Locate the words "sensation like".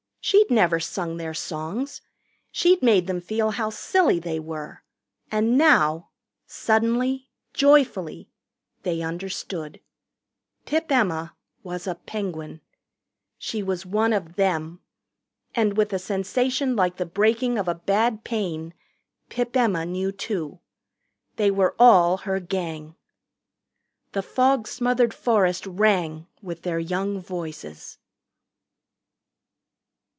15.99-16.97